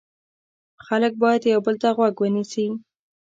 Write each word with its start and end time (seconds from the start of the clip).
خلک 0.85 1.13
باید 1.21 1.41
یو 1.53 1.61
بل 1.65 1.75
ته 1.81 1.89
غوږ 1.97 2.15
ونیسي. 2.19 2.65